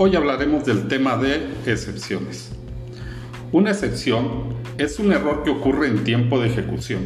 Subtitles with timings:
[0.00, 2.50] Hoy hablaremos del tema de excepciones.
[3.50, 7.00] Una excepción es un error que ocurre en tiempo de ejecución.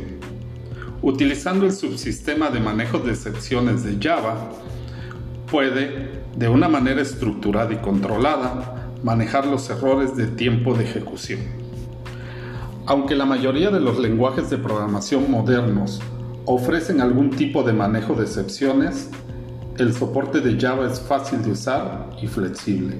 [1.00, 4.50] Utilizando el subsistema de manejo de excepciones de Java,
[5.50, 11.40] puede, de una manera estructurada y controlada, manejar los errores de tiempo de ejecución.
[12.84, 16.02] Aunque la mayoría de los lenguajes de programación modernos
[16.44, 19.08] ofrecen algún tipo de manejo de excepciones,
[19.78, 22.96] el soporte de Java es fácil de usar y flexible.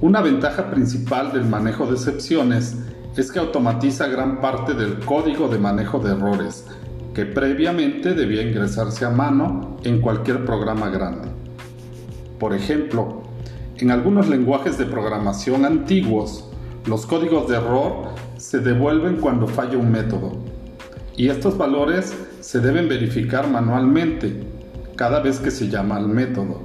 [0.00, 2.76] Una ventaja principal del manejo de excepciones
[3.16, 6.64] es que automatiza gran parte del código de manejo de errores
[7.12, 11.28] que previamente debía ingresarse a mano en cualquier programa grande.
[12.38, 13.22] Por ejemplo,
[13.78, 16.48] en algunos lenguajes de programación antiguos,
[16.86, 20.38] los códigos de error se devuelven cuando falla un método
[21.16, 24.57] y estos valores se deben verificar manualmente
[24.98, 26.60] cada vez que se llama al método.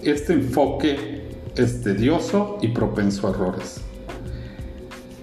[0.00, 3.80] Este enfoque es tedioso y propenso a errores.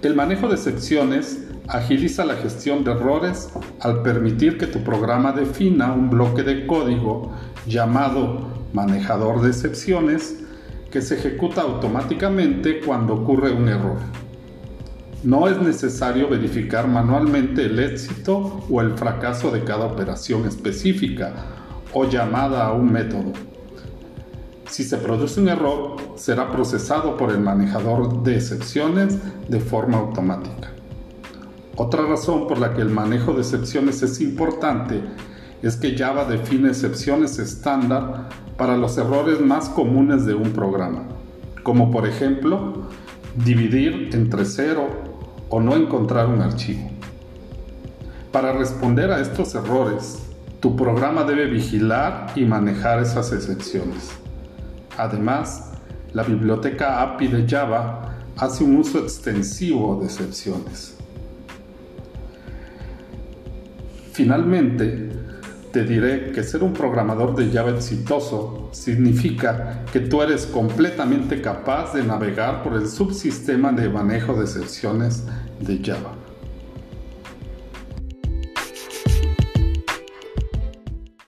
[0.02, 3.48] El manejo de secciones agiliza la gestión de errores
[3.80, 7.32] al permitir que tu programa defina un bloque de código
[7.66, 10.40] llamado manejador de excepciones
[10.90, 13.96] que se ejecuta automáticamente cuando ocurre un error.
[15.22, 21.63] No es necesario verificar manualmente el éxito o el fracaso de cada operación específica
[21.94, 23.32] o llamada a un método.
[24.68, 30.72] Si se produce un error, será procesado por el manejador de excepciones de forma automática.
[31.76, 35.00] Otra razón por la que el manejo de excepciones es importante
[35.62, 41.04] es que Java define excepciones estándar para los errores más comunes de un programa,
[41.62, 42.88] como por ejemplo
[43.44, 44.88] dividir entre cero
[45.48, 46.90] o no encontrar un archivo.
[48.30, 50.33] Para responder a estos errores,
[50.64, 54.08] tu programa debe vigilar y manejar esas excepciones.
[54.96, 55.72] Además,
[56.14, 60.96] la biblioteca API de Java hace un uso extensivo de excepciones.
[64.12, 65.10] Finalmente,
[65.70, 71.92] te diré que ser un programador de Java exitoso significa que tú eres completamente capaz
[71.92, 75.24] de navegar por el subsistema de manejo de excepciones
[75.60, 76.23] de Java.